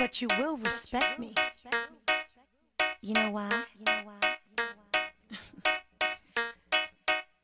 but 0.00 0.22
you 0.22 0.28
will 0.38 0.56
respect 0.56 1.18
me. 1.18 1.34
You 3.02 3.12
know 3.12 3.32
why? 3.32 3.64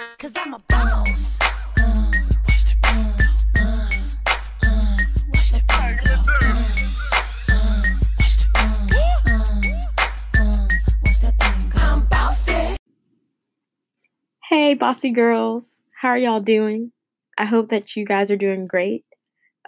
Cause 0.19 0.33
I'm 0.37 0.55
a 0.55 0.59
boss. 0.67 1.39
Hey, 14.49 14.73
bossy 14.73 15.11
girls. 15.11 15.81
How 16.01 16.09
are 16.09 16.17
y'all 16.17 16.41
doing? 16.41 16.93
I 17.37 17.45
hope 17.45 17.69
that 17.69 17.97
you 17.97 18.07
guys 18.07 18.31
are 18.31 18.37
doing 18.37 18.67
great. 18.67 19.05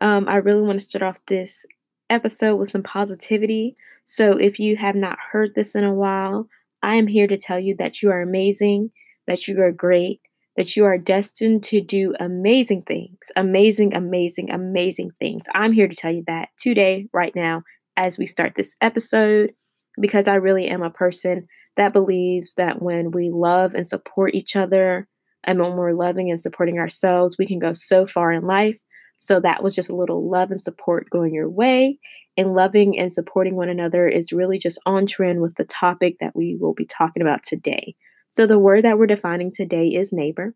Um, 0.00 0.26
I 0.26 0.36
really 0.36 0.62
want 0.62 0.80
to 0.80 0.86
start 0.86 1.02
off 1.02 1.18
this 1.26 1.66
episode 2.10 2.56
with 2.56 2.70
some 2.70 2.82
positivity. 2.82 3.76
So, 4.04 4.32
if 4.32 4.58
you 4.58 4.76
have 4.76 4.94
not 4.94 5.18
heard 5.32 5.54
this 5.54 5.74
in 5.74 5.84
a 5.84 5.94
while, 5.94 6.48
I 6.82 6.94
am 6.94 7.06
here 7.06 7.26
to 7.26 7.36
tell 7.36 7.58
you 7.58 7.74
that 7.78 8.02
you 8.02 8.10
are 8.10 8.22
amazing, 8.22 8.90
that 9.26 9.48
you 9.48 9.60
are 9.60 9.72
great, 9.72 10.20
that 10.56 10.76
you 10.76 10.84
are 10.84 10.98
destined 10.98 11.62
to 11.64 11.80
do 11.80 12.14
amazing 12.18 12.82
things. 12.82 13.18
Amazing, 13.36 13.94
amazing, 13.94 14.50
amazing 14.50 15.10
things. 15.18 15.46
I'm 15.54 15.72
here 15.72 15.88
to 15.88 15.96
tell 15.96 16.12
you 16.12 16.24
that 16.26 16.48
today, 16.58 17.08
right 17.12 17.34
now, 17.34 17.62
as 17.96 18.18
we 18.18 18.26
start 18.26 18.54
this 18.56 18.74
episode, 18.80 19.52
because 20.00 20.28
I 20.28 20.34
really 20.36 20.68
am 20.68 20.82
a 20.82 20.90
person 20.90 21.46
that 21.76 21.92
believes 21.92 22.54
that 22.54 22.82
when 22.82 23.10
we 23.10 23.30
love 23.32 23.74
and 23.74 23.86
support 23.86 24.34
each 24.34 24.56
other, 24.56 25.08
and 25.44 25.60
when 25.60 25.76
we're 25.76 25.92
loving 25.92 26.30
and 26.30 26.42
supporting 26.42 26.78
ourselves, 26.78 27.36
we 27.38 27.46
can 27.46 27.58
go 27.58 27.72
so 27.72 28.04
far 28.06 28.32
in 28.32 28.44
life. 28.44 28.78
So 29.18 29.40
that 29.40 29.62
was 29.62 29.74
just 29.74 29.90
a 29.90 29.96
little 29.96 30.28
love 30.28 30.50
and 30.50 30.62
support 30.62 31.10
going 31.10 31.34
your 31.34 31.50
way. 31.50 31.98
And 32.36 32.54
loving 32.54 32.98
and 32.98 33.12
supporting 33.12 33.56
one 33.56 33.68
another 33.68 34.06
is 34.06 34.32
really 34.32 34.58
just 34.58 34.78
on 34.86 35.06
trend 35.06 35.40
with 35.40 35.56
the 35.56 35.64
topic 35.64 36.16
that 36.20 36.36
we 36.36 36.56
will 36.58 36.72
be 36.72 36.86
talking 36.86 37.20
about 37.20 37.42
today. 37.42 37.96
So 38.30 38.46
the 38.46 38.58
word 38.58 38.84
that 38.84 38.96
we're 38.96 39.06
defining 39.06 39.50
today 39.52 39.88
is 39.88 40.12
neighbor. 40.12 40.54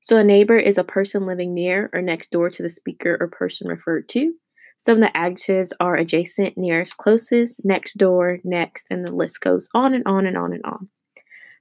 So 0.00 0.18
a 0.18 0.24
neighbor 0.24 0.56
is 0.56 0.78
a 0.78 0.84
person 0.84 1.26
living 1.26 1.54
near 1.54 1.90
or 1.92 2.00
next 2.00 2.30
door 2.30 2.48
to 2.50 2.62
the 2.62 2.68
speaker 2.68 3.16
or 3.20 3.26
person 3.26 3.66
referred 3.66 4.08
to. 4.10 4.34
Some 4.76 4.96
of 4.96 5.00
the 5.00 5.16
adjectives 5.16 5.72
are 5.80 5.96
adjacent, 5.96 6.56
nearest, 6.56 6.98
closest, 6.98 7.64
next 7.64 7.94
door, 7.94 8.38
next, 8.44 8.86
and 8.90 9.06
the 9.06 9.12
list 9.12 9.40
goes 9.40 9.68
on 9.74 9.94
and 9.94 10.04
on 10.06 10.26
and 10.26 10.36
on 10.36 10.52
and 10.52 10.64
on. 10.64 10.88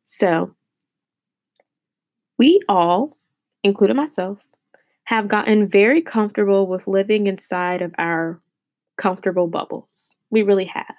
So 0.03 0.53
we 2.37 2.59
all, 2.67 3.17
including 3.63 3.95
myself, 3.95 4.45
have 5.05 5.27
gotten 5.27 5.67
very 5.67 6.01
comfortable 6.01 6.67
with 6.67 6.87
living 6.87 7.27
inside 7.27 7.81
of 7.81 7.93
our 7.97 8.41
comfortable 8.97 9.47
bubbles. 9.47 10.13
We 10.29 10.43
really 10.43 10.65
have. 10.65 10.95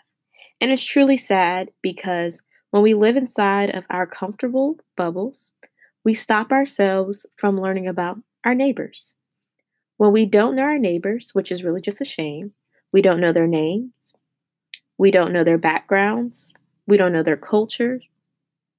And 0.61 0.73
it's 0.73 0.85
truly 0.85 1.17
sad 1.17 1.71
because 1.83 2.43
when 2.71 2.83
we 2.83 2.95
live 2.95 3.17
inside 3.17 3.75
of 3.75 3.87
our 3.91 4.07
comfortable 4.07 4.79
bubbles, 4.97 5.53
we 6.05 6.15
stop 6.15 6.53
ourselves 6.53 7.27
from 7.37 7.61
learning 7.61 7.89
about 7.89 8.19
our 8.45 8.55
neighbors. 8.55 9.15
When 9.99 10.13
we 10.13 10.27
don't 10.27 10.57
know 10.57 10.63
our 10.63 10.79
neighbors, 10.79 11.31
which 11.35 11.53
is 11.53 11.65
really 11.65 11.81
just 11.81 12.01
a 12.01 12.05
shame, 12.05 12.53
we 12.93 13.03
don't 13.03 13.21
know 13.21 13.33
their 13.33 13.47
names, 13.47 14.15
we 14.99 15.11
don't 15.11 15.33
know 15.33 15.45
their 15.45 15.59
backgrounds, 15.59 16.53
we 16.87 16.97
don't 16.97 17.13
know 17.13 17.23
their 17.23 17.37
cultures, 17.37 18.05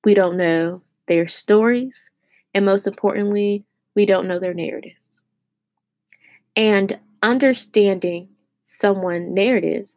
we 0.05 0.13
don't 0.13 0.37
know 0.37 0.83
their 1.07 1.27
stories, 1.27 2.11
and 2.53 2.65
most 2.65 2.87
importantly, 2.87 3.65
we 3.95 4.05
don't 4.05 4.27
know 4.27 4.39
their 4.39 4.53
narratives. 4.53 4.96
And 6.57 6.99
understanding 7.23 8.35
someone 8.65 9.33
narrative 9.33 9.87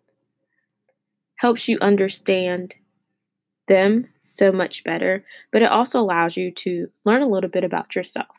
helps 1.36 1.66
you 1.68 1.76
understand 1.80 2.76
them 3.68 4.08
so 4.20 4.52
much 4.52 4.84
better, 4.84 5.24
but 5.52 5.62
it 5.62 5.70
also 5.70 6.00
allows 6.00 6.36
you 6.36 6.50
to 6.52 6.90
learn 7.04 7.22
a 7.22 7.28
little 7.28 7.50
bit 7.50 7.64
about 7.64 7.94
yourself. 7.96 8.38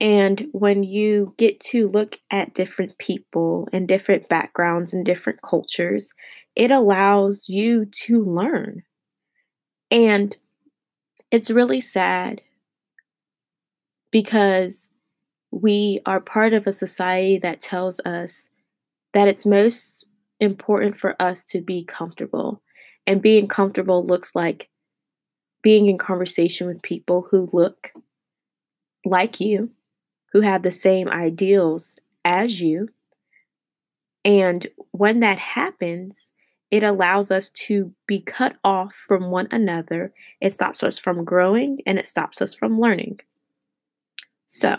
And 0.00 0.48
when 0.52 0.82
you 0.82 1.34
get 1.38 1.60
to 1.70 1.88
look 1.88 2.18
at 2.30 2.54
different 2.54 2.98
people 2.98 3.68
and 3.72 3.86
different 3.88 4.28
backgrounds 4.28 4.92
and 4.92 5.04
different 5.06 5.40
cultures, 5.42 6.12
it 6.56 6.70
allows 6.70 7.48
you 7.48 7.86
to 8.04 8.22
learn. 8.24 8.82
And 9.92 10.36
it's 11.30 11.50
really 11.50 11.80
sad 11.80 12.42
because 14.10 14.88
we 15.52 16.00
are 16.06 16.20
part 16.20 16.54
of 16.54 16.66
a 16.66 16.72
society 16.72 17.38
that 17.38 17.60
tells 17.60 18.00
us 18.00 18.48
that 19.12 19.28
it's 19.28 19.46
most 19.46 20.06
important 20.40 20.96
for 20.96 21.14
us 21.20 21.44
to 21.44 21.60
be 21.60 21.84
comfortable. 21.84 22.60
And 23.06 23.20
being 23.20 23.46
comfortable 23.46 24.04
looks 24.04 24.34
like 24.34 24.68
being 25.62 25.86
in 25.86 25.98
conversation 25.98 26.66
with 26.66 26.82
people 26.82 27.28
who 27.30 27.48
look 27.52 27.92
like 29.04 29.40
you, 29.40 29.70
who 30.32 30.40
have 30.40 30.62
the 30.62 30.70
same 30.70 31.08
ideals 31.08 31.98
as 32.24 32.60
you. 32.60 32.88
And 34.24 34.66
when 34.92 35.20
that 35.20 35.38
happens, 35.38 36.32
it 36.70 36.82
allows 36.82 37.30
us 37.30 37.50
to 37.50 37.92
be 38.06 38.20
cut 38.20 38.56
off 38.64 38.94
from 38.94 39.30
one 39.30 39.48
another. 39.50 40.14
It 40.40 40.50
stops 40.50 40.82
us 40.82 40.98
from 40.98 41.24
growing 41.24 41.80
and 41.84 41.98
it 41.98 42.06
stops 42.06 42.40
us 42.40 42.54
from 42.54 42.80
learning. 42.80 43.20
So, 44.46 44.78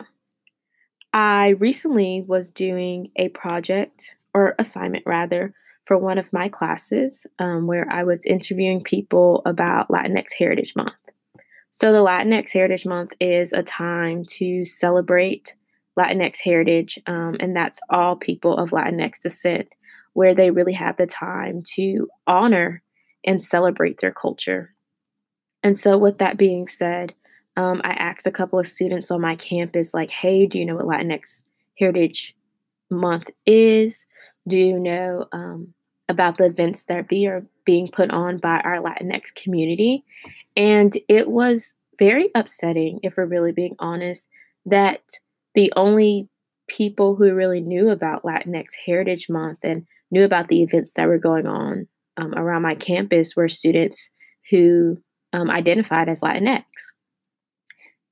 I 1.13 1.49
recently 1.49 2.23
was 2.27 2.49
doing 2.49 3.11
a 3.15 3.29
project 3.29 4.17
or 4.33 4.55
assignment 4.57 5.03
rather 5.05 5.53
for 5.85 5.97
one 5.97 6.17
of 6.17 6.33
my 6.33 6.49
classes 6.49 7.27
um, 7.39 7.67
where 7.67 7.85
I 7.91 8.03
was 8.03 8.25
interviewing 8.25 8.83
people 8.83 9.43
about 9.45 9.89
Latinx 9.89 10.29
Heritage 10.37 10.75
Month. 10.75 10.93
So, 11.69 11.91
the 11.91 12.03
Latinx 12.03 12.51
Heritage 12.51 12.85
Month 12.85 13.13
is 13.19 13.53
a 13.53 13.63
time 13.63 14.25
to 14.37 14.65
celebrate 14.65 15.55
Latinx 15.97 16.37
heritage, 16.43 16.99
um, 17.05 17.35
and 17.39 17.55
that's 17.55 17.79
all 17.89 18.15
people 18.15 18.57
of 18.57 18.71
Latinx 18.71 19.19
descent, 19.19 19.69
where 20.13 20.33
they 20.33 20.51
really 20.51 20.73
have 20.73 20.97
the 20.97 21.05
time 21.05 21.61
to 21.75 22.07
honor 22.25 22.81
and 23.23 23.41
celebrate 23.41 23.99
their 23.99 24.11
culture. 24.11 24.73
And 25.61 25.77
so, 25.77 25.97
with 25.97 26.17
that 26.19 26.37
being 26.37 26.67
said, 26.67 27.13
um, 27.55 27.81
I 27.83 27.91
asked 27.91 28.27
a 28.27 28.31
couple 28.31 28.59
of 28.59 28.67
students 28.67 29.11
on 29.11 29.21
my 29.21 29.35
campus, 29.35 29.93
like, 29.93 30.09
hey, 30.09 30.45
do 30.45 30.57
you 30.57 30.65
know 30.65 30.75
what 30.75 30.85
Latinx 30.85 31.43
Heritage 31.77 32.35
Month 32.89 33.29
is? 33.45 34.05
Do 34.47 34.57
you 34.57 34.79
know 34.79 35.27
um, 35.31 35.73
about 36.09 36.37
the 36.37 36.45
events 36.45 36.83
that 36.83 37.05
are 37.11 37.45
being 37.65 37.87
put 37.87 38.11
on 38.11 38.37
by 38.37 38.59
our 38.59 38.77
Latinx 38.77 39.33
community? 39.35 40.03
And 40.55 40.97
it 41.07 41.29
was 41.29 41.75
very 41.99 42.29
upsetting, 42.35 42.99
if 43.03 43.17
we're 43.17 43.25
really 43.25 43.51
being 43.51 43.75
honest, 43.79 44.29
that 44.65 45.01
the 45.53 45.71
only 45.75 46.29
people 46.67 47.15
who 47.15 47.33
really 47.33 47.61
knew 47.61 47.89
about 47.89 48.23
Latinx 48.23 48.67
Heritage 48.85 49.29
Month 49.29 49.59
and 49.63 49.85
knew 50.09 50.23
about 50.23 50.47
the 50.47 50.63
events 50.63 50.93
that 50.93 51.07
were 51.07 51.19
going 51.19 51.45
on 51.45 51.87
um, 52.17 52.33
around 52.33 52.61
my 52.61 52.75
campus 52.75 53.35
were 53.35 53.49
students 53.49 54.09
who 54.49 54.97
um, 55.33 55.49
identified 55.49 56.09
as 56.09 56.21
Latinx. 56.21 56.63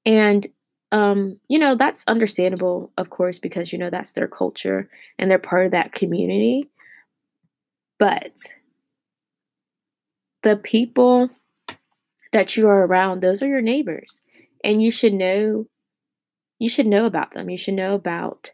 And, 0.05 0.47
um, 0.91 1.39
you 1.47 1.59
know, 1.59 1.75
that's 1.75 2.03
understandable, 2.07 2.91
of 2.97 3.09
course, 3.09 3.39
because, 3.39 3.71
you 3.71 3.79
know, 3.79 3.89
that's 3.89 4.11
their 4.11 4.27
culture 4.27 4.89
and 5.17 5.29
they're 5.29 5.39
part 5.39 5.65
of 5.65 5.71
that 5.71 5.93
community. 5.93 6.69
But 7.99 8.35
the 10.43 10.55
people 10.57 11.29
that 12.31 12.55
you 12.55 12.67
are 12.67 12.85
around, 12.85 13.21
those 13.21 13.41
are 13.41 13.47
your 13.47 13.61
neighbors. 13.61 14.21
And 14.63 14.81
you 14.81 14.91
should 14.91 15.13
know 15.13 15.67
you 16.59 16.69
should 16.69 16.87
know 16.87 17.05
about 17.05 17.31
them. 17.31 17.49
You 17.49 17.57
should 17.57 17.73
know 17.73 17.95
about 17.95 18.49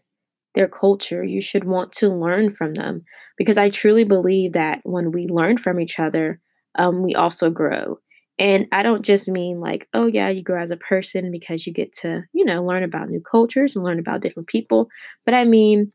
their 0.56 0.68
culture. 0.68 1.24
You 1.24 1.42
should 1.42 1.66
want 1.66 1.92
to 1.94 2.10
learn 2.10 2.52
from 2.52 2.74
them 2.76 3.06
because 3.38 3.58
I 3.58 3.70
truly 3.70 4.04
believe 4.06 4.54
that 4.54 4.82
when 4.84 5.12
we 5.12 5.28
learn 5.28 5.58
from 5.58 5.80
each 5.80 6.00
other, 6.00 6.42
um, 6.78 7.04
we 7.04 7.16
also 7.16 7.50
grow. 7.50 8.00
And 8.40 8.68
I 8.72 8.84
don't 8.84 9.04
just 9.04 9.28
mean 9.28 9.60
like, 9.60 9.88
oh, 9.94 10.06
yeah, 10.06 10.30
you 10.30 10.44
grow 10.44 10.62
as 10.62 10.72
a 10.72 10.78
person 10.78 11.32
because 11.32 11.66
you 11.66 11.74
get 11.74 11.92
to, 11.98 12.24
you 12.34 12.46
know, 12.46 12.64
learn 12.64 12.84
about 12.84 13.10
new 13.10 13.22
cultures 13.22 13.76
and 13.76 13.84
learn 13.84 14.00
about 14.00 14.22
different 14.22 14.48
people. 14.48 14.90
But 15.26 15.34
I 15.34 15.44
mean, 15.44 15.90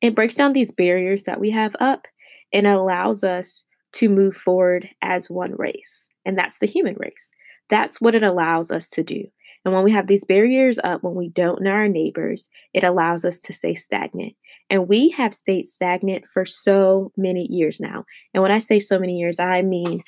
it 0.00 0.14
breaks 0.14 0.34
down 0.34 0.52
these 0.52 0.72
barriers 0.72 1.24
that 1.24 1.40
we 1.40 1.50
have 1.50 1.76
up 1.80 2.06
and 2.52 2.66
allows 2.66 3.22
us 3.22 3.64
to 3.94 4.08
move 4.08 4.36
forward 4.36 4.88
as 5.02 5.28
one 5.28 5.54
race. 5.56 6.08
And 6.24 6.38
that's 6.38 6.58
the 6.58 6.66
human 6.66 6.96
race. 6.98 7.30
That's 7.68 8.00
what 8.00 8.14
it 8.14 8.22
allows 8.22 8.70
us 8.70 8.88
to 8.90 9.02
do. 9.02 9.24
And 9.64 9.74
when 9.74 9.84
we 9.84 9.90
have 9.90 10.06
these 10.06 10.24
barriers 10.24 10.78
up, 10.82 11.02
when 11.02 11.14
we 11.14 11.28
don't 11.28 11.60
know 11.60 11.72
our 11.72 11.88
neighbors, 11.88 12.48
it 12.72 12.84
allows 12.84 13.24
us 13.24 13.38
to 13.40 13.52
stay 13.52 13.74
stagnant. 13.74 14.34
And 14.70 14.88
we 14.88 15.10
have 15.10 15.34
stayed 15.34 15.66
stagnant 15.66 16.26
for 16.26 16.44
so 16.44 17.12
many 17.16 17.46
years 17.50 17.80
now. 17.80 18.04
And 18.32 18.42
when 18.42 18.52
I 18.52 18.58
say 18.58 18.78
so 18.78 18.98
many 18.98 19.18
years, 19.18 19.38
I 19.38 19.62
mean 19.62 20.02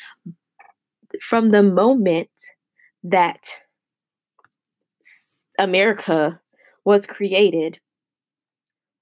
from 1.20 1.50
the 1.50 1.62
moment 1.62 2.30
that 3.02 3.60
America 5.58 6.40
was 6.84 7.06
created, 7.06 7.80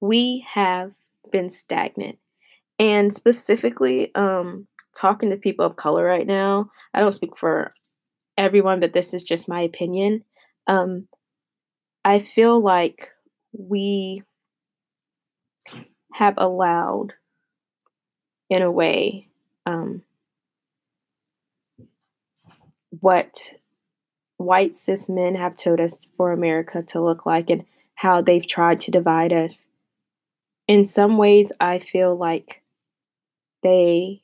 we 0.01 0.47
have 0.53 0.95
been 1.31 1.51
stagnant. 1.51 2.19
And 2.79 3.13
specifically, 3.13 4.15
um, 4.15 4.67
talking 4.97 5.31
to 5.31 5.37
people 5.37 5.67
of 5.67 5.77
color 5.77 6.05
right 6.05 6.27
now, 6.27 6.71
I 6.95 7.01
don't 7.01 7.13
speak 7.13 7.37
for 7.37 7.73
everyone, 8.37 8.81
but 8.81 8.93
this 8.93 9.13
is 9.15 9.25
just 9.25 9.49
my 9.49 9.61
opinion. 9.61 10.25
Um, 10.67 11.09
I 12.05 12.21
feel 12.21 12.61
like 12.61 13.11
we 13.53 14.23
have 16.15 16.35
allowed, 16.37 17.13
in 18.49 18.63
a 18.63 18.71
way, 18.71 19.29
um, 19.67 20.03
what 22.91 23.53
white 24.37 24.75
cis 24.75 25.09
men 25.09 25.35
have 25.35 25.57
told 25.57 25.81
us 25.81 26.09
for 26.17 26.33
America 26.33 26.83
to 26.83 27.03
look 27.03 27.27
like 27.27 27.51
and 27.51 27.65
how 27.95 28.23
they've 28.23 28.47
tried 28.47 28.81
to 28.81 28.91
divide 28.91 29.33
us. 29.33 29.67
In 30.67 30.87
some 30.87 31.17
ways, 31.17 31.51
I 31.61 31.79
feel 31.79 32.17
like 32.17 32.63
they 33.63 34.23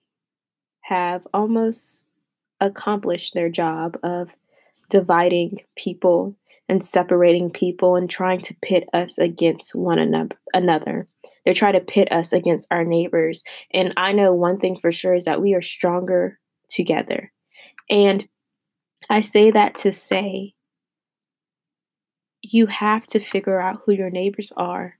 have 0.82 1.26
almost 1.34 2.04
accomplished 2.60 3.34
their 3.34 3.48
job 3.48 3.98
of 4.02 4.36
dividing 4.88 5.60
people 5.76 6.36
and 6.68 6.84
separating 6.84 7.50
people 7.50 7.96
and 7.96 8.08
trying 8.08 8.40
to 8.40 8.54
pit 8.62 8.88
us 8.94 9.18
against 9.18 9.74
one 9.74 9.98
another. 10.54 11.08
They 11.44 11.52
try 11.52 11.72
to 11.72 11.80
pit 11.80 12.10
us 12.12 12.32
against 12.32 12.68
our 12.70 12.84
neighbors. 12.84 13.42
And 13.72 13.92
I 13.96 14.12
know 14.12 14.32
one 14.32 14.58
thing 14.58 14.78
for 14.78 14.92
sure 14.92 15.14
is 15.14 15.24
that 15.24 15.42
we 15.42 15.54
are 15.54 15.62
stronger 15.62 16.38
together. 16.68 17.32
And 17.90 18.26
I 19.10 19.20
say 19.20 19.50
that 19.50 19.74
to 19.76 19.92
say 19.92 20.54
you 22.42 22.66
have 22.66 23.06
to 23.08 23.18
figure 23.20 23.60
out 23.60 23.80
who 23.84 23.92
your 23.92 24.10
neighbors 24.10 24.52
are. 24.56 24.98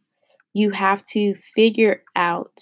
You 0.52 0.70
have 0.70 1.04
to 1.04 1.34
figure 1.34 2.02
out 2.16 2.58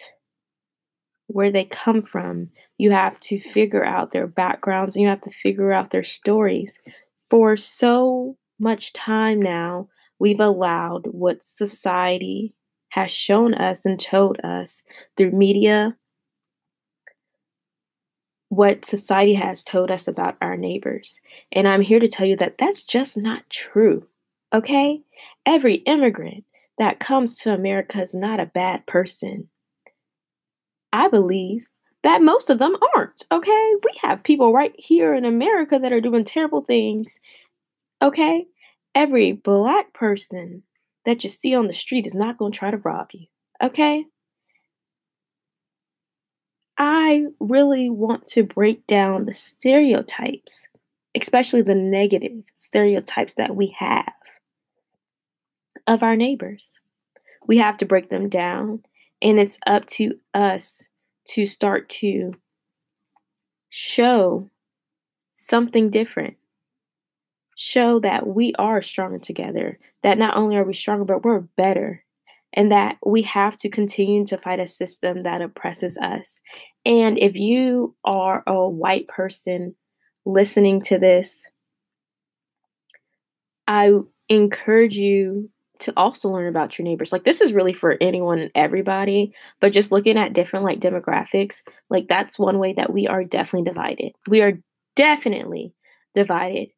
where 1.29 1.51
they 1.51 1.65
come 1.65 2.03
from. 2.03 2.51
You 2.79 2.91
have 2.91 3.21
to 3.21 3.39
figure 3.39 3.85
out 3.85 4.11
their 4.11 4.27
backgrounds 4.27 4.97
and 4.97 5.03
you 5.03 5.09
have 5.09 5.21
to 5.23 5.31
figure 5.31 5.73
out 5.73 5.91
their 5.91 6.05
stories. 6.05 6.79
For 7.31 7.57
so 7.57 8.37
much 8.59 8.93
time 8.93 9.41
now, 9.41 9.89
we've 10.19 10.41
allowed 10.41 11.07
what 11.07 11.45
society 11.45 12.55
has 12.91 13.11
shown 13.11 13.55
us 13.55 13.87
and 13.87 13.99
told 13.99 14.39
us 14.45 14.83
through 15.17 15.33
media, 15.33 15.97
what 18.53 18.85
society 18.85 19.33
has 19.33 19.65
told 19.65 19.91
us 19.91 20.07
about 20.07 20.37
our 20.43 20.59
neighbors. 20.59 21.23
And 21.53 21.67
I'm 21.67 21.81
here 21.81 21.99
to 21.99 22.07
tell 22.07 22.27
you 22.27 22.37
that 22.37 22.59
that's 22.59 22.83
just 22.83 23.17
not 23.17 23.49
true. 23.49 24.03
Okay? 24.53 25.01
Every 25.47 25.77
immigrant 25.77 26.45
that 26.77 27.01
comes 27.01 27.39
to 27.39 27.55
America 27.55 28.03
is 28.03 28.13
not 28.13 28.41
a 28.41 28.45
bad 28.45 28.87
person. 28.87 29.49
I 30.93 31.09
believe 31.09 31.67
that 32.03 32.21
most 32.21 32.51
of 32.51 32.59
them 32.59 32.77
aren't. 32.95 33.25
Okay? 33.33 33.75
We 33.85 33.99
have 34.03 34.23
people 34.23 34.53
right 34.53 34.75
here 34.77 35.15
in 35.15 35.25
America 35.25 35.79
that 35.79 35.93
are 35.95 36.03
doing 36.03 36.25
terrible 36.25 36.61
things. 36.61 37.19
Okay? 38.03 38.45
Every 38.95 39.33
black 39.33 39.95
person 39.95 40.63
that 41.07 41.25
you 41.25 41.31
see 41.31 41.55
on 41.55 41.69
the 41.69 41.73
street 41.73 42.07
is 42.07 42.13
not 42.13 42.37
going 42.37 42.53
to 42.53 42.59
try 42.59 42.71
to 42.71 42.77
rob 42.77 43.13
you. 43.15 43.29
Okay? 43.63 44.05
I 46.85 47.27
really 47.39 47.91
want 47.91 48.27
to 48.31 48.43
break 48.43 48.89
down 48.89 49.25
the 49.25 49.33
stereotypes, 49.33 50.67
especially 51.15 51.63
the 51.63 51.77
negative 51.77 52.43
stereotypes 52.55 53.35
that 53.35 53.55
we 53.55 53.69
have 53.79 54.13
of 55.87 56.03
our 56.03 56.17
neighbors. 56.17 56.81
We 57.47 57.59
have 57.59 57.77
to 57.77 57.87
break 57.87 58.11
them 58.11 58.29
down, 58.29 58.83
and 59.23 59.39
it's 59.39 59.61
up 59.65 59.87
to 59.91 60.19
us 60.35 60.89
to 61.29 61.47
start 61.47 61.89
to 62.01 62.35
show 63.69 64.51
something 65.37 65.89
different. 65.89 66.37
Show 67.55 68.01
that 68.01 68.27
we 68.27 68.55
are 68.59 68.83
stronger 68.83 69.21
together, 69.21 69.79
that 70.03 70.19
not 70.19 70.37
only 70.37 70.57
are 70.57 70.65
we 70.65 70.75
stronger, 70.75 71.05
but 71.05 71.25
we're 71.25 71.43
better 71.57 72.03
and 72.55 72.71
that 72.71 72.99
we 73.05 73.23
have 73.23 73.57
to 73.59 73.69
continue 73.69 74.25
to 74.27 74.37
fight 74.37 74.61
a 74.61 74.67
system 74.67 75.23
that 75.23 75.43
oppresses 75.43 75.97
us. 75.97 76.41
And 76.85 77.19
if 77.19 77.37
you 77.37 77.95
are 78.05 78.43
a 78.47 78.69
white 78.69 79.07
person 79.09 79.75
listening 80.25 80.81
to 80.83 80.99
this, 80.99 81.49
I 83.69 83.93
encourage 84.29 84.97
you 84.97 85.51
to 85.81 85.93
also 85.97 86.29
learn 86.29 86.47
about 86.47 86.79
your 86.79 86.85
neighbors. 86.85 87.13
Like 87.13 87.25
this 87.25 87.41
is 87.41 87.53
really 87.53 87.73
for 87.73 87.97
anyone 88.01 88.39
and 88.39 88.51
everybody, 88.55 89.35
but 89.61 89.73
just 89.73 89.91
looking 89.91 90.17
at 90.17 90.33
different 90.33 90.65
like 90.65 90.81
demographics, 90.81 91.61
like 91.91 92.07
that's 92.09 92.39
one 92.39 92.59
way 92.59 92.73
that 92.75 92.93
we 92.93 93.09
are 93.09 93.25
definitely 93.25 93.69
divided. 93.69 94.13
We 94.29 94.43
are 94.43 94.59
definitely 94.95 95.75
divided 96.15 96.69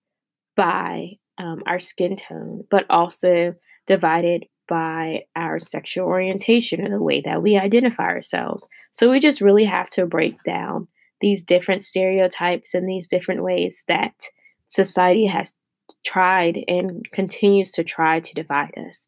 by 0.56 1.12
um, 1.36 1.62
our 1.66 1.80
skin 1.80 2.16
tone, 2.16 2.64
but 2.70 2.86
also 2.88 3.54
divided 3.86 4.46
by 4.68 5.24
our 5.36 5.58
sexual 5.58 6.06
orientation 6.06 6.84
or 6.84 6.90
the 6.90 7.02
way 7.02 7.20
that 7.24 7.42
we 7.42 7.56
identify 7.56 8.04
ourselves. 8.04 8.68
So 8.92 9.10
we 9.10 9.20
just 9.20 9.40
really 9.40 9.64
have 9.64 9.90
to 9.90 10.06
break 10.06 10.42
down 10.42 10.88
these 11.20 11.44
different 11.44 11.84
stereotypes 11.84 12.74
and 12.74 12.88
these 12.88 13.08
different 13.08 13.42
ways 13.42 13.84
that 13.88 14.14
society 14.66 15.26
has 15.26 15.56
tried 16.04 16.58
and 16.68 17.04
continues 17.12 17.72
to 17.72 17.84
try 17.84 18.20
to 18.20 18.34
divide 18.34 18.72
us. 18.88 19.06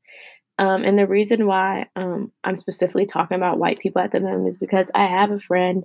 Um, 0.58 0.84
and 0.84 0.98
the 0.98 1.06
reason 1.06 1.46
why 1.46 1.86
um, 1.96 2.32
I'm 2.44 2.56
specifically 2.56 3.06
talking 3.06 3.36
about 3.36 3.58
white 3.58 3.78
people 3.78 4.00
at 4.00 4.12
the 4.12 4.20
moment 4.20 4.48
is 4.48 4.58
because 4.58 4.90
I 4.94 5.04
have 5.04 5.30
a 5.30 5.38
friend 5.38 5.84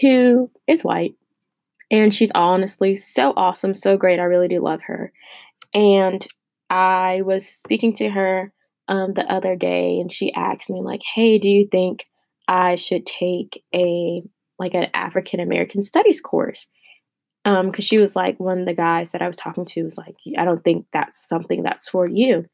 who 0.00 0.50
is 0.66 0.84
white 0.84 1.14
and 1.90 2.14
she's 2.14 2.32
honestly 2.34 2.94
so 2.94 3.32
awesome, 3.36 3.74
so 3.74 3.96
great. 3.96 4.20
I 4.20 4.24
really 4.24 4.48
do 4.48 4.60
love 4.60 4.82
her. 4.84 5.12
And 5.74 6.26
I 6.70 7.22
was 7.22 7.46
speaking 7.46 7.92
to 7.94 8.08
her 8.08 8.52
um, 8.90 9.14
the 9.14 9.24
other 9.32 9.56
day 9.56 10.00
and 10.00 10.12
she 10.12 10.34
asked 10.34 10.68
me 10.68 10.82
like, 10.82 11.00
"Hey, 11.14 11.38
do 11.38 11.48
you 11.48 11.66
think 11.70 12.06
I 12.48 12.74
should 12.74 13.06
take 13.06 13.64
a 13.74 14.22
like 14.58 14.74
an 14.74 14.88
African 14.92 15.40
American 15.40 15.82
studies 15.82 16.20
course?" 16.20 16.66
Um, 17.46 17.70
because 17.70 17.86
she 17.86 17.98
was 17.98 18.16
like 18.16 18.38
one 18.38 18.60
of 18.60 18.66
the 18.66 18.74
guys 18.74 19.12
that 19.12 19.22
I 19.22 19.28
was 19.28 19.36
talking 19.36 19.64
to 19.64 19.84
was 19.84 19.96
like, 19.96 20.16
"I 20.36 20.44
don't 20.44 20.62
think 20.62 20.86
that's 20.92 21.26
something 21.26 21.62
that's 21.62 21.88
for 21.88 22.06
you." 22.08 22.46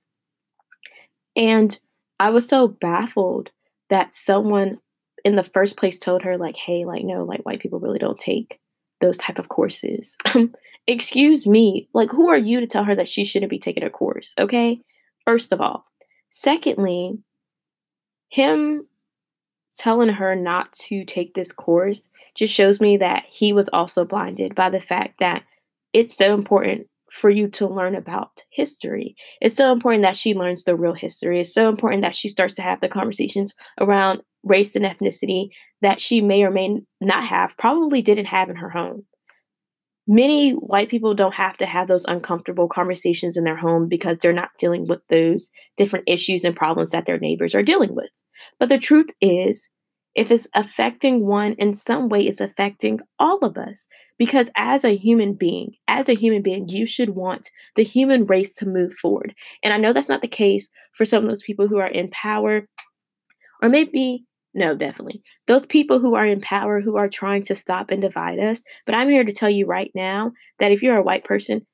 And 1.35 1.79
I 2.21 2.31
was 2.31 2.47
so 2.49 2.69
baffled 2.69 3.51
that 3.91 4.13
someone 4.13 4.79
in 5.25 5.37
the 5.37 5.43
first 5.43 5.77
place 5.77 5.99
told 5.99 6.23
her 6.23 6.37
like, 6.37 6.57
"Hey, 6.57 6.85
like 6.85 7.03
no, 7.03 7.25
like 7.25 7.41
white 7.43 7.61
people 7.61 7.81
really 7.81 7.99
don't 7.99 8.19
take 8.19 8.61
those 9.01 9.17
type 9.17 9.39
of 9.39 9.49
courses." 9.49 10.17
Excuse 10.87 11.47
me, 11.47 11.89
like 11.95 12.11
who 12.11 12.29
are 12.29 12.39
you 12.39 12.61
to 12.61 12.67
tell 12.67 12.85
her 12.85 12.95
that 12.95 13.09
she 13.09 13.25
shouldn't 13.25 13.51
be 13.51 13.59
taking 13.59 13.83
a 13.83 13.91
course? 13.91 14.35
Okay, 14.39 14.81
first 15.27 15.53
of 15.53 15.61
all, 15.61 15.87
Secondly, 16.39 17.19
him 18.29 18.87
telling 19.79 20.11
her 20.11 20.37
not 20.37 20.71
to 20.75 21.03
take 21.07 21.33
this 21.33 21.51
course 21.51 22.11
just 22.35 22.53
shows 22.53 22.79
me 22.79 22.99
that 22.99 23.25
he 23.31 23.55
was 23.55 23.71
also 23.73 24.05
blinded 24.05 24.55
by 24.55 24.69
the 24.69 24.81
fact 24.81 25.19
that 25.19 25.45
it's 25.95 26.15
so 26.15 26.35
important 26.35 26.89
for 27.11 27.31
you 27.31 27.49
to 27.49 27.67
learn 27.67 27.95
about 27.95 28.45
history. 28.51 29.17
It's 29.41 29.57
so 29.57 29.73
important 29.73 30.03
that 30.03 30.15
she 30.15 30.35
learns 30.35 30.65
the 30.65 30.77
real 30.77 30.93
history. 30.93 31.41
It's 31.41 31.55
so 31.55 31.71
important 31.71 32.03
that 32.03 32.15
she 32.15 32.29
starts 32.29 32.55
to 32.57 32.63
have 32.63 32.83
the 32.83 32.89
conversations 32.89 33.55
around 33.81 34.21
race 34.45 34.77
and 34.77 34.85
ethnicity 34.85 35.49
that 35.81 36.03
she 36.03 36.21
may 36.21 36.43
or 36.43 36.51
may 36.51 36.83
not 37.01 37.25
have, 37.25 37.57
probably 37.57 38.03
didn't 38.03 38.27
have 38.27 38.51
in 38.51 38.57
her 38.57 38.69
home 38.69 39.07
many 40.07 40.53
white 40.53 40.89
people 40.89 41.15
don't 41.15 41.35
have 41.35 41.57
to 41.59 41.67
have 41.67 41.89
those 41.89 42.05
uncomfortable 42.07 42.69
conversations 42.69 43.37
in 43.37 43.45
their 43.45 43.57
home 43.57 43.89
because 43.89 44.19
they're 44.19 44.33
not 44.33 44.51
dealing 44.59 44.87
with 44.87 45.07
those 45.09 45.51
different 45.77 46.05
issues 46.09 46.45
and 46.45 46.55
problems 46.55 46.91
that 46.91 47.07
their 47.07 47.19
neighbors 47.19 47.55
are 47.55 47.63
dealing 47.63 47.95
with. 47.95 48.11
But 48.59 48.69
the 48.69 48.79
truth 48.79 49.11
is, 49.21 49.69
if 50.15 50.31
it's 50.31 50.49
affecting 50.55 51.27
one 51.27 51.53
in 51.55 51.75
some 51.75 52.09
way, 52.09 52.27
it's 52.27 52.41
affecting 52.41 53.01
all 53.19 53.39
of 53.41 53.59
us. 53.59 53.87
Because 54.19 54.51
as 54.57 54.83
a 54.83 54.97
human 54.97 55.35
being, 55.35 55.73
as 55.89 56.09
a 56.09 56.15
human 56.15 56.41
being, 56.41 56.69
you 56.71 56.87
should 56.87 57.11
want 57.11 57.51
the 57.75 57.85
human 57.85 58.25
race 58.25 58.51
to 58.53 58.67
move 58.67 58.95
forward. 58.95 59.35
And 59.63 59.75
I 59.75 59.77
know 59.77 59.93
that's 59.93 60.09
not 60.09 60.23
the 60.23 60.29
case 60.29 60.71
for 60.93 61.05
some 61.05 61.23
of 61.23 61.29
those 61.29 61.43
people 61.43 61.69
who 61.69 61.77
are 61.77 61.87
in 61.87 62.09
power 62.09 62.67
or 63.63 63.69
maybe 63.69 64.25
no, 64.57 64.75
definitely. 64.75 65.23
Those 65.47 65.67
people 65.67 65.99
who 66.01 66.15
are 66.15 66.25
in 66.25 66.41
power, 66.41 66.81
who 66.81 66.97
are 66.97 67.11
trying 67.11 67.43
to 67.45 67.55
stop 67.55 67.91
and 67.91 68.01
divide 68.01 68.39
us. 68.39 68.63
But 68.87 68.95
I'm 68.95 69.11
here 69.11 69.23
to 69.23 69.33
tell 69.33 69.51
you 69.51 69.67
right 69.67 69.93
now 69.95 70.33
that 70.59 70.73
if 70.73 70.83
you're 70.83 70.97
a 70.97 71.03
white 71.03 71.25
person, 71.25 71.67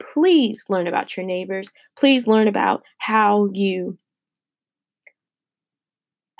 please 0.00 0.64
learn 0.68 0.88
about 0.88 1.16
your 1.16 1.24
neighbors. 1.24 1.70
Please 1.96 2.26
learn 2.26 2.48
about 2.48 2.82
how 2.98 3.48
you 3.52 3.96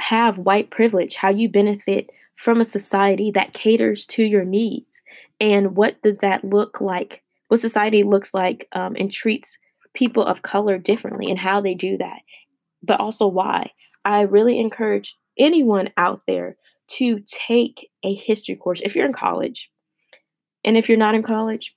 have 0.01 0.39
white 0.39 0.71
privilege, 0.71 1.15
how 1.15 1.31
you 1.31 1.49
benefit 1.49 2.11
from 2.35 2.61
a 2.61 2.65
society 2.65 3.31
that 3.31 3.53
caters 3.53 4.05
to 4.09 4.25
your 4.25 4.45
needs. 4.45 5.01
And 5.39 5.77
what 5.77 6.03
does 6.03 6.19
that 6.19 6.43
look 6.45 6.81
like? 6.81 7.23
What 7.47 7.61
society 7.61 8.03
looks 8.03 8.35
like 8.35 8.67
um, 8.73 8.97
and 8.99 9.13
treats 9.13 9.59
people 9.95 10.25
of 10.25 10.43
color 10.43 10.77
differently 10.77 11.31
and 11.31 11.39
how 11.39 11.61
they 11.61 11.75
do 11.75 11.97
that, 11.99 12.23
but 12.83 12.99
also 12.99 13.29
why. 13.29 13.71
I 14.05 14.23
really 14.23 14.59
encourage 14.59 15.17
anyone 15.39 15.91
out 15.97 16.23
there 16.27 16.57
to 16.89 17.21
take 17.21 17.91
a 18.03 18.15
history 18.15 18.57
course 18.57 18.81
if 18.83 18.97
you're 18.97 19.07
in 19.07 19.13
college. 19.13 19.71
And 20.65 20.77
if 20.77 20.89
you're 20.89 20.99
not 20.99 21.15
in 21.15 21.23
college, 21.23 21.77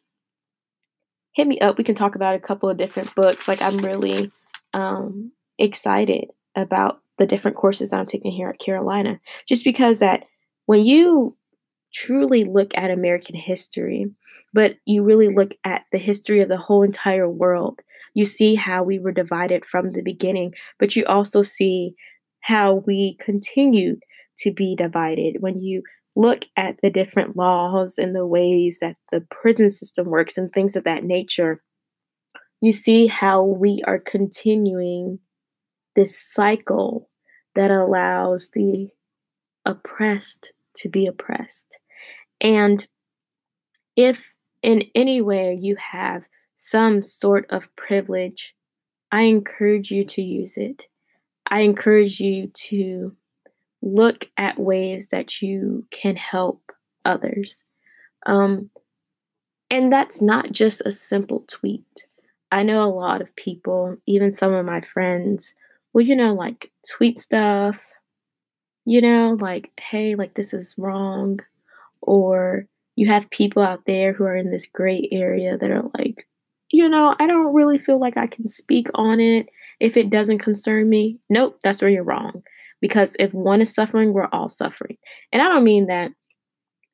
hit 1.34 1.48
me 1.48 1.60
up. 1.60 1.78
We 1.78 1.84
can 1.84 1.96
talk 1.96 2.16
about 2.16 2.36
a 2.36 2.40
couple 2.40 2.70
of 2.70 2.78
different 2.78 3.14
books. 3.16 3.48
Like, 3.48 3.62
I'm 3.62 3.78
really 3.78 4.32
um, 4.74 5.32
excited 5.58 6.30
about 6.56 7.02
the 7.18 7.28
different 7.28 7.58
courses 7.58 7.90
that 7.90 8.00
I'm 8.00 8.06
taking 8.06 8.32
here 8.32 8.50
at 8.50 8.60
Carolina, 8.60 9.20
just 9.48 9.64
because 9.64 10.00
that 10.00 10.26
when 10.66 10.86
you 10.86 11.38
truly 11.94 12.44
look 12.44 12.76
at 12.76 12.92
American 12.92 13.36
history, 13.36 14.12
but 14.54 14.78
you 14.86 15.04
really 15.04 15.28
look 15.28 15.54
at 15.64 15.86
the 15.92 15.98
history 15.98 16.42
of 16.42 16.50
the 16.50 16.58
whole 16.58 16.84
entire 16.84 17.30
world, 17.30 17.80
you 18.14 18.26
see 18.26 18.56
how 18.56 18.84
we 18.84 19.00
were 19.00 19.12
divided 19.12 19.66
from 19.66 19.90
the 19.90 20.02
beginning, 20.02 20.54
but 20.80 20.96
you 20.96 21.06
also 21.06 21.42
see 21.42 21.94
how 22.42 22.84
we 22.86 23.18
continued 23.20 24.02
to 24.38 24.52
be 24.52 24.76
divided 24.76 25.38
when 25.40 25.62
you 25.62 25.84
look 26.16 26.46
at 26.58 26.76
the 26.82 26.90
different 26.90 27.38
laws 27.38 27.98
and 27.98 28.16
the 28.16 28.26
ways 28.26 28.80
that 28.82 28.96
the 29.12 29.22
prison 29.30 29.70
system 29.70 30.08
works 30.08 30.38
and 30.38 30.52
things 30.52 30.76
of 30.76 30.84
that 30.84 31.04
nature, 31.04 31.62
you 32.60 32.72
see 32.72 33.08
how 33.08 33.44
we 33.44 33.82
are 33.88 34.00
continuing 34.00 35.20
this 35.96 36.20
cycle 36.20 37.10
that 37.56 37.72
allows 37.72 38.50
the 38.54 38.88
oppressed 39.66 40.52
to 40.76 40.90
be 40.90 41.06
oppressed. 41.06 41.80
And 42.40 42.86
if 43.96 44.34
in 44.64 44.84
any 44.96 45.22
way 45.22 45.58
you 45.60 45.76
have 45.78 46.28
some 46.64 47.02
sort 47.02 47.48
of 47.50 47.76
privilege, 47.76 48.56
I 49.12 49.24
encourage 49.24 49.90
you 49.90 50.04
to 50.04 50.22
use 50.22 50.58
it. 50.58 50.88
I 51.48 51.62
encourage 51.62 52.20
you 52.20 52.52
to 52.68 53.16
look 53.82 54.30
at 54.38 54.60
ways 54.60 55.08
that 55.08 55.42
you 55.42 55.88
can 55.90 56.16
help 56.16 56.72
others. 57.04 57.64
Um, 58.28 58.70
and 59.72 59.92
that's 59.92 60.22
not 60.22 60.52
just 60.52 60.84
a 60.86 60.92
simple 60.92 61.46
tweet. 61.48 62.06
I 62.52 62.62
know 62.62 62.84
a 62.84 62.94
lot 62.94 63.22
of 63.22 63.36
people, 63.36 63.98
even 64.06 64.32
some 64.32 64.54
of 64.54 64.64
my 64.64 64.82
friends, 64.82 65.56
will, 65.94 66.04
you 66.04 66.16
know, 66.16 66.36
like 66.36 66.72
tweet 66.88 67.18
stuff, 67.18 67.92
you 68.86 69.02
know, 69.02 69.36
like, 69.42 69.72
hey, 69.80 70.14
like 70.14 70.36
this 70.36 70.54
is 70.54 70.76
wrong. 70.78 71.40
Or 72.04 72.68
you 72.96 73.08
have 73.08 73.32
people 73.32 73.64
out 73.64 73.86
there 73.88 74.14
who 74.14 74.26
are 74.26 74.36
in 74.36 74.52
this 74.52 74.68
gray 74.68 75.10
area 75.12 75.58
that 75.58 75.72
are 75.72 75.90
like, 75.98 76.28
you 76.72 76.88
know, 76.90 77.16
I 77.20 77.28
don't 77.28 77.54
really 77.54 77.78
feel 77.78 78.00
like 78.00 78.18
I 78.18 78.28
can 78.28 78.48
speak 78.48 78.88
on 78.96 79.20
it 79.20 79.50
if 79.80 79.98
it 79.98 80.10
doesn't 80.10 80.40
concern 80.40 80.90
me. 80.90 81.20
Nope, 81.30 81.60
that's 81.64 81.82
where 81.82 81.92
you're 81.92 82.04
wrong. 82.04 82.44
Because 82.80 83.16
if 83.20 83.34
one 83.34 83.62
is 83.62 83.74
suffering, 83.74 84.14
we're 84.14 84.30
all 84.32 84.50
suffering. 84.50 84.98
And 85.32 85.42
I 85.42 85.48
don't 85.48 85.64
mean 85.64 85.88
that 85.88 86.12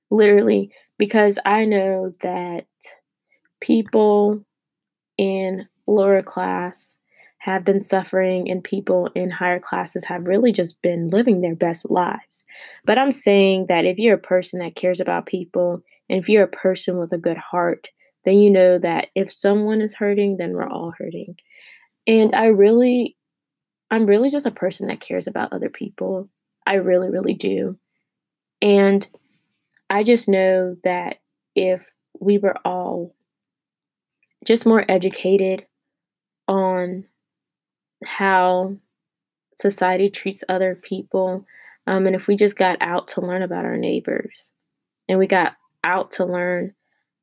literally, 0.10 0.72
because 0.98 1.40
I 1.46 1.66
know 1.66 2.12
that 2.22 2.66
people 3.62 4.44
in 5.18 5.68
lower 5.88 6.22
class 6.22 7.00
have 7.40 7.64
been 7.64 7.82
suffering 7.82 8.50
and 8.50 8.64
people 8.64 9.10
in 9.16 9.30
higher 9.30 9.60
classes 9.60 10.04
have 10.06 10.28
really 10.28 10.52
just 10.52 10.82
been 10.82 11.10
living 11.10 11.42
their 11.42 11.56
best 11.56 11.90
lives. 11.90 12.46
But 12.86 12.98
I'm 12.98 13.12
saying 13.12 13.68
that 13.70 13.86
if 13.86 13.98
you're 13.98 14.16
a 14.16 14.20
person 14.20 14.60
that 14.60 14.76
cares 14.76 15.00
about 15.00 15.28
people 15.28 15.82
and 16.10 16.20
if 16.20 16.28
you're 16.28 16.44
a 16.44 16.48
person 16.48 16.98
with 16.98 17.14
a 17.14 17.18
good 17.18 17.38
heart, 17.38 17.88
then 18.28 18.40
you 18.40 18.50
know 18.50 18.78
that 18.78 19.08
if 19.16 19.32
someone 19.32 19.80
is 19.80 19.94
hurting, 19.94 20.36
then 20.36 20.52
we're 20.52 20.68
all 20.68 20.94
hurting. 20.98 21.38
And 22.06 22.34
I 22.34 22.48
really 22.48 23.16
I'm 23.90 24.06
really 24.06 24.30
just 24.30 24.46
a 24.46 24.52
person 24.52 24.90
that 24.90 25.00
cares 25.00 25.28
about 25.28 25.54
other 25.54 25.70
people. 25.70 26.28
I 26.66 26.74
really, 26.74 27.10
really 27.10 27.36
do. 27.36 27.78
And 28.62 29.08
I 29.90 30.04
just 30.04 30.28
know 30.28 30.76
that 30.84 31.20
if 31.56 31.90
we 32.20 32.38
were 32.38 32.58
all 32.66 33.16
just 34.46 34.66
more 34.66 34.84
educated 34.90 35.66
on 36.50 37.06
how 38.06 38.76
society 39.54 40.10
treats 40.10 40.44
other 40.50 40.76
people, 40.76 41.46
um, 41.86 42.06
and 42.08 42.16
if 42.16 42.28
we 42.28 42.36
just 42.36 42.58
got 42.58 42.78
out 42.82 43.08
to 43.10 43.22
learn 43.22 43.42
about 43.42 43.64
our 43.64 43.78
neighbors 43.78 44.52
and 45.08 45.18
we 45.18 45.28
got 45.28 45.54
out 45.86 46.12
to 46.12 46.26
learn 46.26 46.74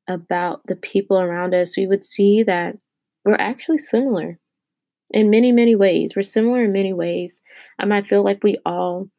about 0.07 0.61
the 0.67 0.75
people 0.75 1.19
around 1.19 1.53
us, 1.53 1.77
we 1.77 1.87
would 1.87 2.03
see 2.03 2.43
that 2.43 2.77
we're 3.23 3.35
actually 3.35 3.79
similar 3.79 4.37
in 5.11 5.29
many, 5.29 5.51
many 5.51 5.75
ways. 5.75 6.13
We're 6.15 6.23
similar 6.23 6.63
in 6.65 6.71
many 6.71 6.93
ways. 6.93 7.41
I 7.79 8.01
feel 8.01 8.23
like 8.23 8.43
we 8.43 8.57
all 8.65 9.09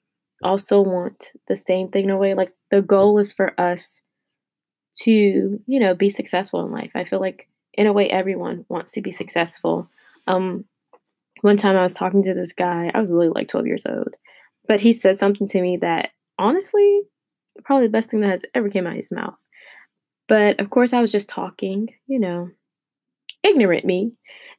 also 0.42 0.82
want 0.82 1.32
the 1.48 1.56
same 1.56 1.88
thing 1.88 2.04
in 2.04 2.10
a 2.10 2.16
way. 2.16 2.34
Like 2.34 2.50
the 2.70 2.82
goal 2.82 3.18
is 3.18 3.32
for 3.32 3.58
us 3.60 4.02
to, 5.02 5.60
you 5.66 5.80
know, 5.80 5.94
be 5.94 6.08
successful 6.08 6.64
in 6.64 6.72
life. 6.72 6.92
I 6.94 7.04
feel 7.04 7.20
like 7.20 7.48
in 7.74 7.86
a 7.86 7.92
way 7.92 8.08
everyone 8.08 8.64
wants 8.68 8.92
to 8.92 9.02
be 9.02 9.12
successful. 9.12 9.90
Um, 10.26 10.64
one 11.42 11.56
time 11.56 11.76
I 11.76 11.82
was 11.82 11.94
talking 11.94 12.22
to 12.24 12.34
this 12.34 12.52
guy, 12.52 12.90
I 12.94 12.98
was 12.98 13.10
literally 13.10 13.28
like 13.34 13.48
12 13.48 13.66
years 13.66 13.86
old, 13.86 14.14
but 14.66 14.80
he 14.80 14.92
said 14.92 15.18
something 15.18 15.46
to 15.48 15.60
me 15.60 15.76
that 15.78 16.10
honestly, 16.38 17.02
probably 17.64 17.86
the 17.86 17.92
best 17.92 18.10
thing 18.10 18.20
that 18.20 18.30
has 18.30 18.44
ever 18.54 18.68
came 18.68 18.86
out 18.86 18.92
of 18.92 18.96
his 18.96 19.12
mouth. 19.12 19.38
But 20.28 20.60
of 20.60 20.70
course, 20.70 20.92
I 20.92 21.00
was 21.00 21.12
just 21.12 21.28
talking, 21.28 21.90
you 22.06 22.18
know, 22.18 22.50
ignorant 23.42 23.84
me. 23.84 24.12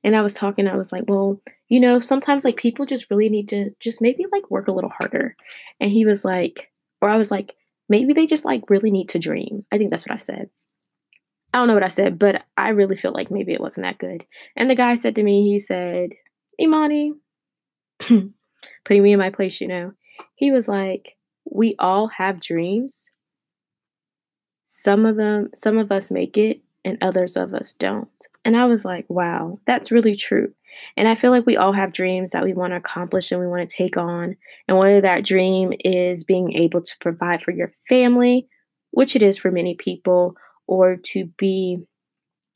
And 0.03 0.15
I 0.15 0.21
was 0.21 0.33
talking, 0.33 0.67
I 0.67 0.77
was 0.77 0.91
like, 0.91 1.03
well, 1.07 1.41
you 1.67 1.79
know, 1.79 1.99
sometimes 1.99 2.45
like 2.45 2.55
people 2.55 2.85
just 2.85 3.09
really 3.09 3.29
need 3.29 3.49
to 3.49 3.71
just 3.79 4.01
maybe 4.01 4.25
like 4.31 4.49
work 4.49 4.67
a 4.67 4.71
little 4.71 4.89
harder. 4.89 5.35
And 5.79 5.91
he 5.91 6.05
was 6.05 6.23
like, 6.23 6.71
or 7.01 7.09
I 7.09 7.17
was 7.17 7.31
like, 7.31 7.55
maybe 7.89 8.13
they 8.13 8.25
just 8.25 8.45
like 8.45 8.69
really 8.69 8.91
need 8.91 9.09
to 9.09 9.19
dream. 9.19 9.65
I 9.71 9.77
think 9.77 9.91
that's 9.91 10.05
what 10.05 10.13
I 10.13 10.17
said. 10.17 10.49
I 11.53 11.59
don't 11.59 11.67
know 11.67 11.73
what 11.73 11.83
I 11.83 11.89
said, 11.89 12.19
but 12.19 12.43
I 12.55 12.69
really 12.69 12.95
feel 12.95 13.13
like 13.13 13.31
maybe 13.31 13.53
it 13.53 13.61
wasn't 13.61 13.85
that 13.85 13.97
good. 13.97 14.25
And 14.55 14.69
the 14.69 14.75
guy 14.75 14.95
said 14.95 15.15
to 15.15 15.23
me, 15.23 15.49
he 15.49 15.59
said, 15.59 16.11
Imani, 16.61 17.13
putting 17.99 19.03
me 19.03 19.13
in 19.13 19.19
my 19.19 19.29
place, 19.29 19.59
you 19.61 19.67
know, 19.67 19.93
he 20.35 20.51
was 20.51 20.67
like, 20.67 21.17
we 21.49 21.73
all 21.79 22.09
have 22.09 22.41
dreams. 22.41 23.11
Some 24.69 25.05
of 25.05 25.15
them, 25.15 25.49
some 25.55 25.77
of 25.77 25.93
us 25.93 26.11
make 26.11 26.37
it, 26.37 26.59
and 26.83 26.97
others 27.01 27.37
of 27.37 27.53
us 27.53 27.73
don't. 27.73 28.09
And 28.43 28.57
I 28.57 28.65
was 28.65 28.83
like, 28.83 29.05
wow, 29.07 29.61
that's 29.65 29.93
really 29.93 30.17
true. 30.17 30.53
And 30.97 31.07
I 31.07 31.15
feel 31.15 31.31
like 31.31 31.45
we 31.45 31.55
all 31.55 31.71
have 31.71 31.93
dreams 31.93 32.31
that 32.31 32.43
we 32.43 32.51
want 32.51 32.71
to 32.71 32.77
accomplish 32.77 33.31
and 33.31 33.39
we 33.39 33.47
want 33.47 33.67
to 33.67 33.75
take 33.75 33.95
on. 33.95 34.35
And 34.67 34.77
whether 34.77 34.99
that 34.99 35.23
dream 35.23 35.71
is 35.85 36.25
being 36.25 36.51
able 36.51 36.81
to 36.81 36.97
provide 36.99 37.41
for 37.41 37.51
your 37.51 37.71
family, 37.87 38.45
which 38.91 39.15
it 39.15 39.23
is 39.23 39.37
for 39.37 39.51
many 39.51 39.73
people, 39.73 40.35
or 40.67 40.97
to 40.97 41.27
be 41.37 41.77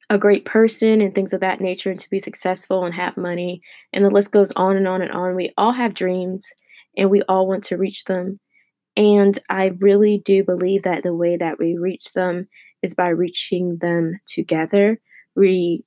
a 0.09 0.17
great 0.17 0.43
person 0.43 0.99
and 0.99 1.15
things 1.15 1.31
of 1.31 1.39
that 1.39 1.61
nature, 1.61 1.91
and 1.91 1.99
to 2.01 2.09
be 2.09 2.19
successful 2.19 2.83
and 2.83 2.93
have 2.93 3.15
money. 3.15 3.61
And 3.93 4.03
the 4.03 4.09
list 4.09 4.33
goes 4.33 4.51
on 4.57 4.75
and 4.75 4.85
on 4.85 5.01
and 5.01 5.11
on. 5.11 5.33
We 5.33 5.53
all 5.57 5.71
have 5.71 5.93
dreams 5.93 6.51
and 6.97 7.09
we 7.09 7.21
all 7.29 7.47
want 7.47 7.63
to 7.65 7.77
reach 7.77 8.03
them. 8.03 8.41
And 8.97 9.37
I 9.49 9.67
really 9.79 10.21
do 10.25 10.43
believe 10.43 10.83
that 10.83 11.03
the 11.03 11.15
way 11.15 11.37
that 11.37 11.59
we 11.59 11.77
reach 11.77 12.13
them 12.13 12.47
is 12.81 12.93
by 12.93 13.09
reaching 13.09 13.77
them 13.77 14.19
together. 14.25 14.99
We 15.35 15.85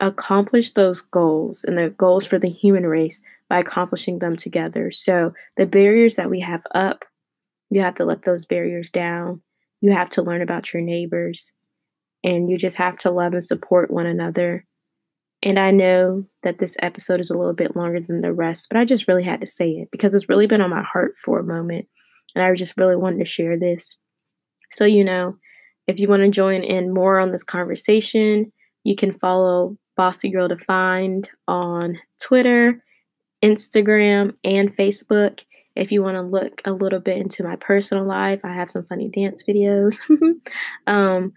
accomplish 0.00 0.72
those 0.72 1.00
goals 1.00 1.62
and 1.64 1.78
the 1.78 1.90
goals 1.90 2.26
for 2.26 2.38
the 2.38 2.50
human 2.50 2.86
race 2.86 3.20
by 3.48 3.60
accomplishing 3.60 4.18
them 4.18 4.36
together. 4.36 4.90
So, 4.90 5.32
the 5.56 5.66
barriers 5.66 6.16
that 6.16 6.30
we 6.30 6.40
have 6.40 6.62
up, 6.74 7.04
you 7.70 7.80
have 7.80 7.94
to 7.94 8.04
let 8.04 8.22
those 8.22 8.44
barriers 8.44 8.90
down. 8.90 9.42
You 9.80 9.92
have 9.92 10.10
to 10.10 10.22
learn 10.22 10.42
about 10.42 10.72
your 10.72 10.82
neighbors, 10.82 11.52
and 12.24 12.50
you 12.50 12.56
just 12.56 12.76
have 12.76 12.96
to 12.98 13.10
love 13.10 13.32
and 13.34 13.44
support 13.44 13.90
one 13.90 14.06
another. 14.06 14.66
And 15.44 15.58
I 15.58 15.70
know 15.70 16.24
that 16.42 16.58
this 16.58 16.76
episode 16.80 17.20
is 17.20 17.30
a 17.30 17.36
little 17.36 17.52
bit 17.52 17.76
longer 17.76 18.00
than 18.00 18.20
the 18.20 18.32
rest, 18.32 18.68
but 18.68 18.78
I 18.78 18.84
just 18.84 19.08
really 19.08 19.24
had 19.24 19.40
to 19.40 19.46
say 19.46 19.70
it 19.70 19.88
because 19.90 20.14
it's 20.14 20.28
really 20.28 20.46
been 20.46 20.60
on 20.60 20.70
my 20.70 20.82
heart 20.82 21.14
for 21.16 21.38
a 21.38 21.44
moment. 21.44 21.86
And 22.34 22.44
I 22.44 22.54
just 22.54 22.76
really 22.76 22.96
wanted 22.96 23.18
to 23.18 23.24
share 23.24 23.58
this. 23.58 23.96
So, 24.70 24.84
you 24.84 25.04
know, 25.04 25.36
if 25.86 26.00
you 26.00 26.08
want 26.08 26.22
to 26.22 26.30
join 26.30 26.62
in 26.62 26.94
more 26.94 27.18
on 27.18 27.30
this 27.30 27.44
conversation, 27.44 28.52
you 28.84 28.96
can 28.96 29.12
follow 29.12 29.76
Bossy 29.96 30.30
Girl 30.30 30.48
Defined 30.48 31.28
on 31.46 31.98
Twitter, 32.20 32.82
Instagram, 33.44 34.34
and 34.44 34.74
Facebook. 34.76 35.40
If 35.74 35.90
you 35.90 36.02
want 36.02 36.16
to 36.16 36.22
look 36.22 36.62
a 36.64 36.72
little 36.72 37.00
bit 37.00 37.18
into 37.18 37.42
my 37.42 37.56
personal 37.56 38.04
life, 38.04 38.40
I 38.44 38.52
have 38.52 38.70
some 38.70 38.84
funny 38.84 39.08
dance 39.08 39.42
videos. 39.42 39.98
um, 40.86 41.32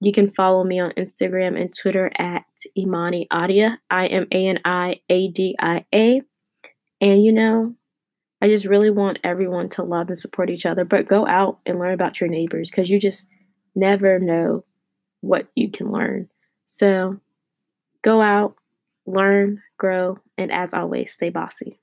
you 0.00 0.12
can 0.12 0.30
follow 0.30 0.64
me 0.64 0.80
on 0.80 0.92
Instagram 0.92 1.60
and 1.60 1.72
Twitter 1.74 2.10
at 2.18 2.44
Imani 2.76 3.26
Adia, 3.30 3.78
I 3.90 4.06
M 4.06 4.26
A 4.30 4.46
N 4.48 4.60
I 4.64 5.00
A 5.08 5.28
D 5.28 5.56
I 5.58 5.84
A. 5.94 6.20
And 7.00 7.24
you 7.24 7.32
know, 7.32 7.74
I 8.44 8.48
just 8.48 8.66
really 8.66 8.90
want 8.90 9.20
everyone 9.24 9.70
to 9.70 9.82
love 9.82 10.08
and 10.08 10.18
support 10.18 10.50
each 10.50 10.66
other, 10.66 10.84
but 10.84 11.08
go 11.08 11.26
out 11.26 11.60
and 11.64 11.78
learn 11.78 11.94
about 11.94 12.20
your 12.20 12.28
neighbors 12.28 12.70
because 12.70 12.90
you 12.90 13.00
just 13.00 13.26
never 13.74 14.18
know 14.18 14.66
what 15.22 15.48
you 15.54 15.70
can 15.70 15.90
learn. 15.90 16.28
So 16.66 17.20
go 18.02 18.20
out, 18.20 18.54
learn, 19.06 19.62
grow, 19.78 20.18
and 20.36 20.52
as 20.52 20.74
always, 20.74 21.10
stay 21.10 21.30
bossy. 21.30 21.80